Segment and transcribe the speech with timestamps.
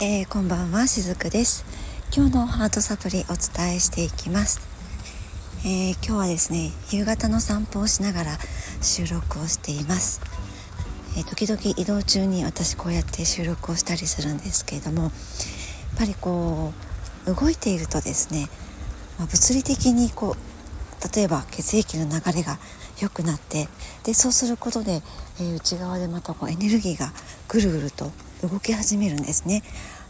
[0.00, 1.64] えー、こんばんはしずくです。
[2.14, 4.60] 今日のハートサプリお伝えしていきます、
[5.64, 8.38] えー、今日はですね夕方の散歩をしながら
[8.82, 10.20] 収録をしています、
[11.16, 15.12] えー、時々移動中に私こうやって収録をしたりするんですけれどもやっ
[15.96, 16.74] ぱりこ
[17.26, 18.48] う動いているとですね、
[19.18, 22.58] まあ、物理的にこう例えば血液の流れが
[23.02, 23.68] 良くなって
[24.04, 25.02] でそうすることで、
[25.40, 27.12] えー、内側でまたこうエネルギーが
[27.48, 28.10] ぐるぐると
[28.42, 29.62] 動き始めるんですね。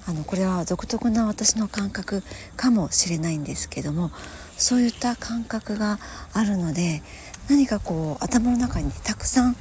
[0.05, 2.25] あのこれは独特な私の感覚
[2.57, 4.11] かもしれないんですけども
[4.57, 6.01] そういった感覚が
[6.33, 7.03] あるので
[7.49, 9.57] 何かこう頭の中にたくさん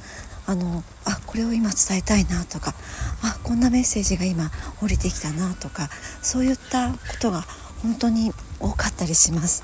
[0.46, 2.74] あのあこれを今伝えたいなとか
[3.22, 5.88] あこんなメッセージが今降りてきたなとか
[6.22, 7.44] そういったことが
[7.82, 9.62] 本当に多かったりします。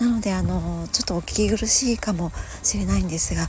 [0.00, 2.32] なのであのちょっとお聞き苦しいかも
[2.62, 3.48] しれないんですが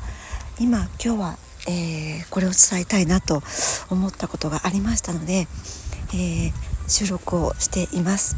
[0.60, 1.38] 今今日は、
[1.68, 3.42] えー、これを伝えたいなと
[3.90, 5.48] 思ったことがありましたので、
[6.14, 6.52] えー、
[6.90, 8.36] 収録をしています。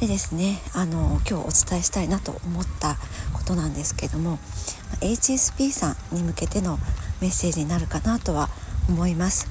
[0.00, 2.98] でですねあの今日お伝えしたいなと思った
[3.32, 4.38] ことなんですけども
[5.00, 6.78] HSP さんに向けての
[7.20, 8.48] メッセージになるかなとは
[8.88, 9.48] 思います。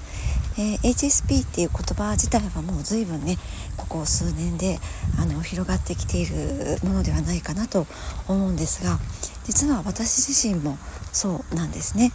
[0.59, 3.37] えー、HSP っていう言葉自体はもう随分ね
[3.77, 4.79] ここ数年で
[5.19, 7.85] あの広がってきているものではないかなと
[8.27, 8.97] 思うんですが
[9.45, 10.77] 実は私自身も
[11.13, 12.11] そうなんですね。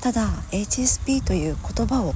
[0.00, 2.12] ただ HSP という言葉を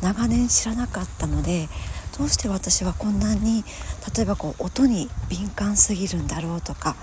[0.00, 1.68] 長年知らなかったので
[2.16, 3.62] どうして私はこんなに
[4.16, 6.96] 例えばこう音に敏感すぎるんだろうとか、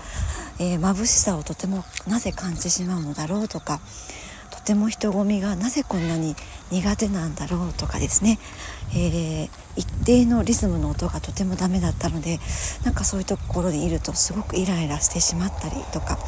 [0.58, 3.80] えー、眩しさをとてもなぜ感じてしまうのだろうとか
[4.68, 6.36] ても人混みがなぜこんなに
[6.70, 8.38] 苦手なんだろうとかですね、
[8.94, 12.38] えー、一定のリズムの音がとてもダメだったので
[12.84, 16.18] なんかそういうところにいるとすごくイライラしてしまったりとか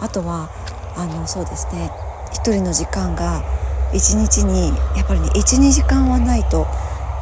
[0.00, 0.50] あとは
[0.96, 1.90] あのそうですね
[2.32, 3.44] 一人の時間が
[3.92, 6.66] 一日にやっぱりね12時間はないと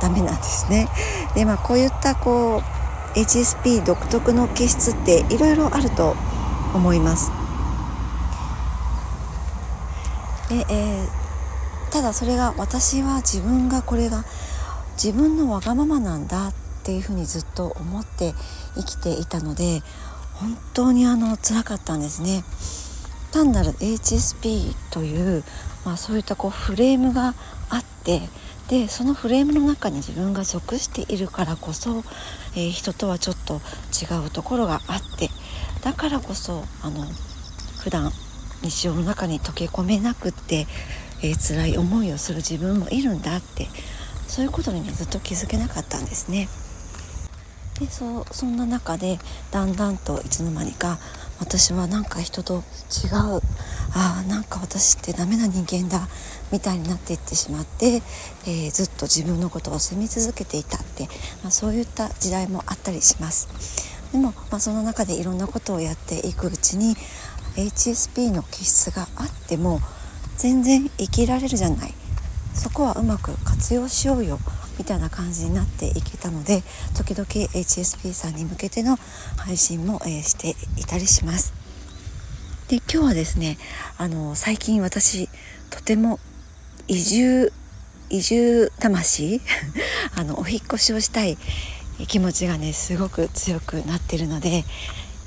[0.00, 0.88] ダメなんですね。
[1.34, 2.62] でまあこういったこ
[3.14, 6.14] う HSP 独特の気質っていろいろあると
[6.74, 7.32] 思います。
[10.48, 14.24] で、えー、ただそれが私は自分がこれが
[15.02, 18.32] 自分のわがままなんだっていうふうにずっと思って
[18.76, 19.82] 生きていたので
[20.34, 22.44] 本当にあの辛かったんですね。
[23.32, 25.44] 単なる HSP という、
[25.84, 27.34] まあ、そういったこうフレームが
[27.68, 28.22] あって
[28.68, 32.02] でそのフレームの中に自分が属しているからこそ、
[32.54, 33.60] えー、人とはちょっと
[33.92, 35.28] 違うところがあって
[35.82, 37.04] だからこそあの
[37.82, 38.10] 普段
[38.62, 40.66] 日常の中に溶け込めなくって、
[41.22, 43.68] えー、辛い思いをする自分もいるんだって
[44.26, 46.48] そういうことにねずっと気づけなかったんですね。
[47.78, 49.18] でそそんな中で
[49.50, 50.98] だんだんといつの間にか
[51.38, 52.62] 私はなんか人と
[53.04, 53.40] 違う
[53.94, 56.08] あなんか私ってダメな人間だ
[56.52, 58.02] みたいになっていってしまって、
[58.46, 61.04] えー、ずっと自分のことを責め続けていたって、
[61.42, 63.48] まあ、そういった時代もあったりします。
[64.12, 66.96] でも、まあ、その中でいろんなことをやっていくうちに
[67.56, 69.80] HSP の気質があっても
[70.36, 71.94] 全然生きられるじゃない
[72.54, 74.38] そこはうまく活用しようよ
[74.78, 76.62] みたいな感じになっていけたので
[76.96, 78.96] 時々 HSP さんに向けての
[79.36, 81.54] 配信も、え、していたりします。
[82.68, 83.58] で今日はですね
[83.96, 85.28] あの最近私
[85.70, 86.18] とても
[86.88, 87.52] 移住
[88.10, 89.40] 移住魂
[90.16, 91.38] あのお引越しをしたい
[92.08, 94.64] 気持ちがねすごく強くなってるので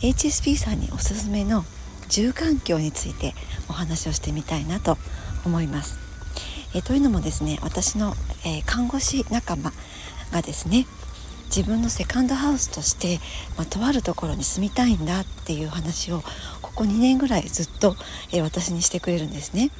[0.01, 1.65] HSP さんにおすすめの
[2.09, 3.33] 住環境について
[3.69, 4.97] お話をしてみたいなと
[5.45, 5.97] 思います。
[6.75, 8.13] えというのもですね私の、
[8.45, 9.71] え、看護師仲間
[10.31, 10.85] がですね
[11.45, 13.19] 自分のセカンドハウスとして、
[13.57, 16.21] まあ、とあるところに住みたいんだっていう話を
[16.61, 17.95] ここ2年ぐらいずっと、
[18.31, 19.71] え、私にしてくれるんですね。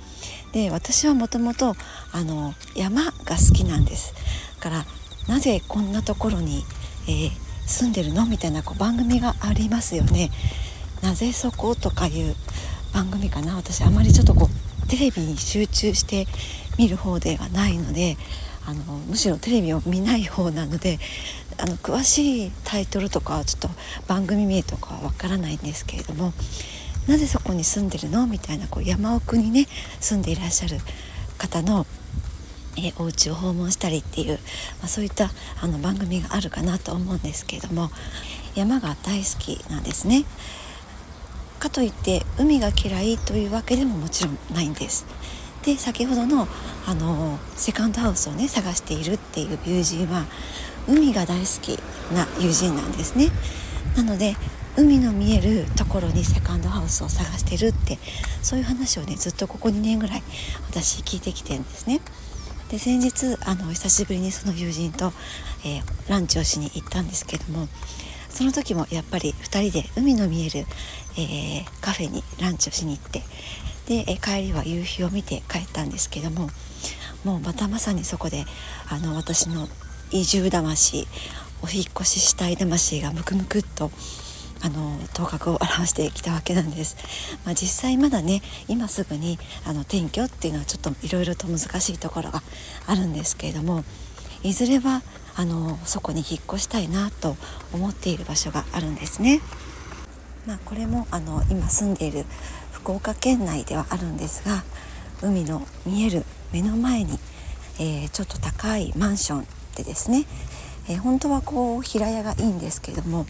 [0.52, 1.76] で私はもともと
[2.76, 4.14] 山が好きなんです。
[4.60, 4.86] から
[5.28, 6.66] なぜこんなところに、
[7.08, 7.32] えー、
[7.68, 8.26] 住んでるの？
[8.26, 10.32] みたいなこう番組がありますよね。
[11.02, 12.36] なぜそことかいう
[12.94, 14.50] 番組かな私あまりちょっとこ
[14.86, 16.28] うテレビに集中して
[16.78, 18.18] 見る方ではないので
[18.66, 21.00] あのむしろテレビを見ない方なので
[21.58, 23.70] あの詳しいタイトルとかはちょっと
[24.08, 26.34] 番組名とかはわからないんですけれども
[27.08, 29.68] なぜそこに住んでるのみたいなこう山奥にね
[30.00, 30.78] 住んでいらっしゃる
[31.38, 31.86] 方の
[32.78, 34.34] えお家を訪問したりっていう、
[34.80, 35.30] まあ、そういった
[35.62, 37.90] あの番組があるかなと思うんですけれども
[38.56, 40.26] 山が大好きなんですね。
[41.60, 45.06] かといって海が嫌いというわけでももちろんないんです。
[45.64, 46.48] で先ほどの
[46.88, 50.26] あのセカンドハウスをね探しているっていう友人は
[50.88, 51.78] 海が大好き
[52.14, 53.30] な友人なんですね。
[53.96, 54.36] なので
[54.78, 58.00] 海の見えるところにセカンドハウスを探してるって
[58.42, 60.24] そういう話をねずっとここ2年ぐらい
[60.70, 62.00] 私聞いてきてるんですね。
[62.70, 65.12] で先日あの久しぶりにその友人と、
[65.66, 67.68] えー、ランチをしに行ったんですけども
[68.40, 70.66] その時もやっぱり2人で海の見える、
[71.18, 73.22] えー、カフェにランチをしに行って
[73.86, 76.48] で、え帰りは夕日を見て帰ったんですけども
[77.26, 78.46] もうまたまさにそこで
[78.88, 79.68] あの私の
[80.12, 81.06] 移住魂
[81.62, 83.92] お引越ししたい魂がムクムクっと
[84.62, 86.96] あの頭角を現してきたわけなんです、
[87.44, 92.42] まあ、実際まだね今すぐにあの転居っていうのはちょっといろいろと難しいところが
[92.88, 93.84] あるんですけれども
[94.44, 95.02] いずれは
[95.40, 97.38] あのそこに引っ越したいなと
[97.72, 99.40] 思っている場所があるんですね。
[100.46, 102.26] まあ、これもあの今住んでいる
[102.74, 104.64] 福岡県内ではあるんですが
[105.22, 107.18] 海の見える目の前に、
[107.80, 109.48] えー、ちょっと高いマンション
[109.78, 110.26] でですね、
[110.90, 113.26] えー、本当はこう平屋がいいんですけども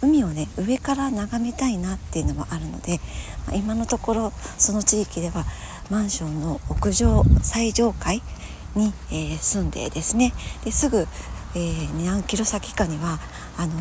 [0.00, 2.98] 海をね上から眺めたいなっていうのもあるので、
[3.46, 5.44] まあ、今のところその地域では
[5.90, 8.22] マンションの屋上最上階
[8.76, 10.32] に、えー、住んでですね。
[10.64, 11.06] ですぐ、
[11.54, 13.18] えー、何キロ先かには
[13.56, 13.76] あのー、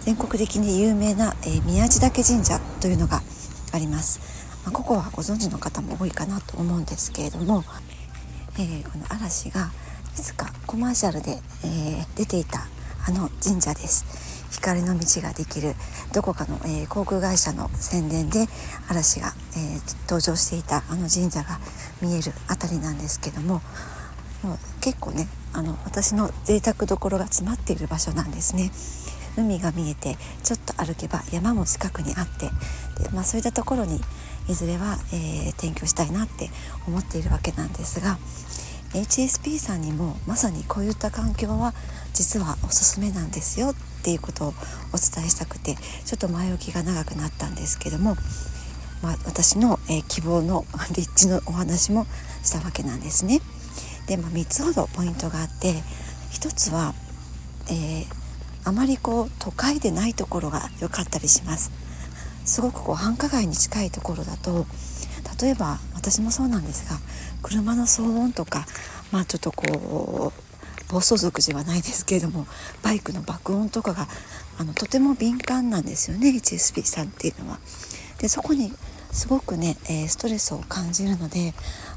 [0.00, 3.22] 全国的に有名な、え宮地岳神社というのが
[3.72, 4.20] あります、
[4.64, 7.64] まあ、ここはご存知の方も多いかなと思うんですけれども、
[8.58, 9.70] えこの嵐が
[10.16, 12.66] いつかコマーシャルで、え出ていた
[13.06, 14.30] あの神社です。
[14.50, 15.74] 光の道ができる
[16.12, 18.46] どこかの、えー、航空会社の宣伝で
[18.88, 21.60] 嵐が、えー、登場していたあの神社が
[22.02, 23.62] 見える辺りなんですけども
[24.42, 28.70] もう結構ねあの私の贅沢どころが詰まっている場所なんですね。
[29.36, 32.46] 海が見えてちょっと歩けば山も近くにあって
[33.02, 34.00] で、まあ、そういったところに
[34.48, 36.50] いずれは、えー、転居したいなって
[36.88, 38.18] 思っているわけなんですが
[38.92, 41.74] HSP さんにもまさにこういった環境は
[42.12, 44.52] 実はおすすめなんですよっていうことをお
[44.98, 48.16] 伝えしたくてちょっと前置きが長くなったんですけども、
[49.02, 50.64] まあ、私の、えー、希望の
[50.96, 52.06] 立地のお話も
[52.42, 53.40] したわけなんですね。
[54.10, 55.72] で、まあ、3つほどポイントがあって
[56.32, 56.94] 1つは、
[57.68, 58.06] えー、
[58.64, 61.70] あまりこう都会でないところが良かったりします。
[62.44, 64.66] すごくこう繁華街に近いところだと
[65.40, 66.98] 例えば私もそうなんですが
[67.42, 68.66] 車の騒音とか
[69.12, 72.46] まあちょっとこう暴走族ではないですけれども
[72.82, 74.08] バイクの爆音とかが
[74.58, 77.60] あのとても敏感なんですよね HSP さんっていうのは。
[78.18, 78.72] でそこに
[79.12, 81.52] すごくね、えー、ストレスを感じるので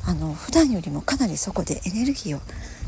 [0.05, 2.41] あの普段よりもかなりそこでエネルギーを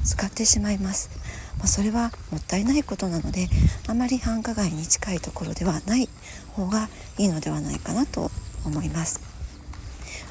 [0.04, 1.10] 使ってしまいます、
[1.58, 3.48] まあ、それはもったいないことなので
[3.88, 6.10] あまり繁華街に近いところではない
[6.54, 8.32] 方がいいのではないかなと
[8.66, 9.36] 思います。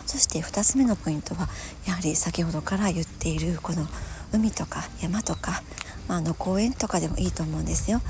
[0.07, 1.49] そして2つ目のポイントは
[1.87, 3.87] やはり先ほどから言っているこの
[4.33, 5.63] 海とか山とか、
[6.09, 8.01] まあ、あの公園とかでもいいと思うんですよ。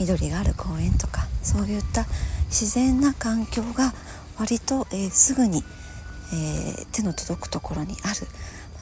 [0.00, 2.06] 緑がある公園とかそういった
[2.46, 3.94] 自然な環境が
[4.38, 5.62] 割と、えー、すぐに、
[6.32, 8.26] えー、手の届くところにある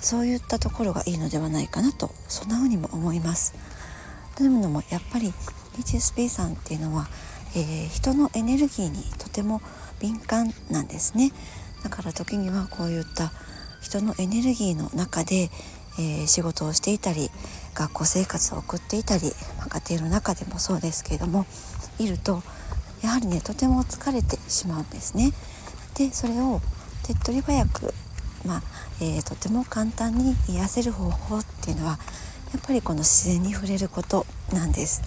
[0.01, 3.55] そういったところがいいのではないかなとそんな風にも思います。
[4.37, 5.33] というのもやっぱり
[5.79, 7.07] HSP さんっていうのは、
[7.55, 9.61] えー、人のエネルギーにとても
[10.01, 11.33] 敏感なんですね
[11.85, 13.33] だから時にはこういった
[13.81, 15.51] 人のエネルギーの中で、
[15.99, 17.31] えー、仕事をしていたり
[17.75, 21.47] 学校生活を送っていたり、まあ、家庭の中でもそうですけれども
[21.99, 22.43] いると
[23.03, 25.33] やはりねとても疲れてしまうんですね。
[25.95, 26.61] でそれを
[27.03, 27.93] 手っ取り早く、
[28.47, 28.63] まあ
[29.01, 31.99] えー、とても簡単に癒せる方法っていうのは
[32.53, 35.03] やっぱりこの自然に触れることなんです。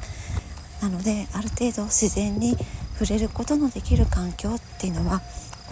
[0.81, 2.57] なのである程度自然に
[2.99, 5.21] 触れることのできる環境っていうのは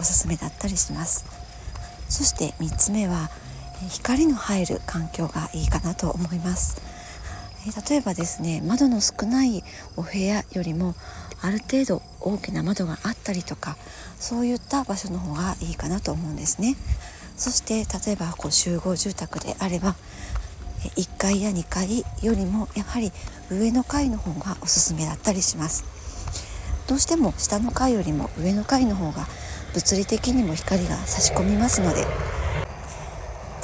[0.00, 1.44] おすすめだったりします。
[2.08, 3.30] そして3つ目は
[3.90, 6.80] 光の入る環境がいいかなと思います
[7.88, 9.62] 例えばですね窓の少ない
[9.96, 10.94] お部屋よりも
[11.40, 13.76] ある程度大きな窓があったりとか
[14.18, 16.76] そういった場所の方がいいかなと思うんですね。
[17.36, 19.96] そして例えばこう集合住宅であれば
[20.96, 23.10] 1階や2階よりもやはり
[23.50, 25.84] 上の階の方がおすすめだったりします。
[26.86, 29.26] どうしても下の階よりも上の階の方が
[29.72, 32.06] 物理的にも光が差し込みますので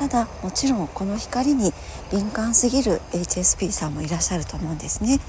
[0.00, 1.74] ただもちろんこの光に
[2.10, 5.20] 敏感すぎる HSP さんもいらっしゃると思うんですね。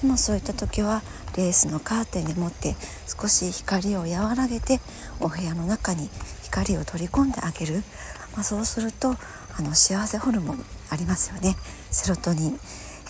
[0.00, 1.02] でもそういった時は
[1.36, 2.76] レースのカーテンでもって
[3.08, 4.78] 少し光を和らげて
[5.18, 6.08] お部屋の中に
[6.44, 7.82] 光を取り込んであげる、
[8.34, 9.16] まあ、そうすると
[9.58, 11.56] あの幸せホルモンありますよね。
[11.90, 12.60] セロトニン。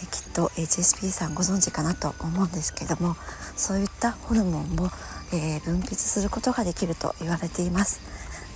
[0.03, 3.17] えきっと HSP さんご存知かなと思うんですけども
[3.55, 4.91] そういったホルモンも、
[5.35, 8.01] えー、分泌することができると言われています。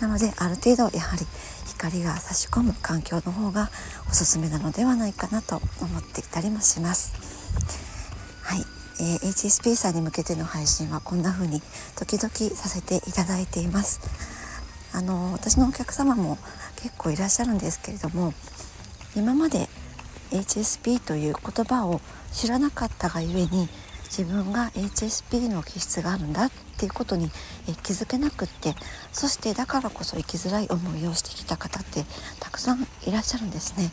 [0.00, 1.26] なのである程度やはり
[1.76, 3.70] 光が差し込む環境の方が
[4.08, 7.12] おすすめなのではないかなと思っていたりもします。
[8.42, 8.64] はい、
[9.00, 11.60] えー、HSP さんに向けての配信はこんな風に
[11.96, 14.00] 時々させていただいています。
[14.92, 16.38] あの私のお客様も
[16.76, 18.32] 結構いらっしゃるんですけれども
[19.14, 19.68] 今まで
[20.30, 22.00] HSP という言葉を
[22.32, 23.68] 知らなかったがゆえに
[24.06, 27.30] 自分が HSP の気質があるんだっていうことに
[27.82, 28.74] 気づけなくって
[29.12, 32.04] そしてだからこそ生きづらい思いをしてきた方って
[32.40, 33.90] たくさんいらっしゃるんですね。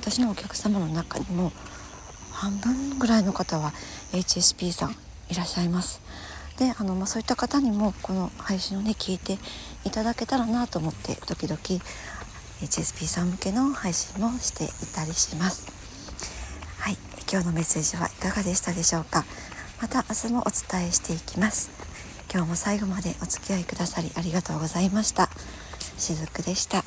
[0.00, 1.52] 私のお客様の中にも
[2.30, 3.72] 半分ぐらいの方は
[4.12, 4.96] HSP さん
[5.30, 6.00] いらっしゃいます。
[6.58, 9.38] であの、まあ、そういった方にもこの配信をね聞いて
[9.84, 11.60] いただけたらなと思って時々
[12.60, 15.81] HSP さん向けの配信もしていたりします。
[17.32, 19.24] 今日のメッセージはいかがでしたでしょうか？
[19.80, 21.70] また明日もお伝えしていきます。
[22.30, 25.30] 今日も最後までお付き合いくださりありがとうございました。
[25.96, 26.84] しずくでした。